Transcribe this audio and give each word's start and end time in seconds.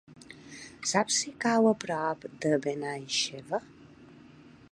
Saps 0.91 1.17
si 1.19 1.33
cau 1.43 1.69
a 1.73 1.75
prop 1.83 2.25
de 2.47 2.57
Benaixeve? 2.65 3.63